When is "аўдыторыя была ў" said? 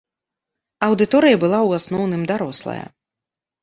0.87-1.85